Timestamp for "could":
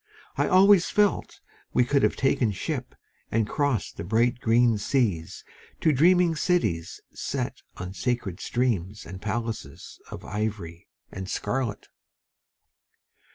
1.85-2.01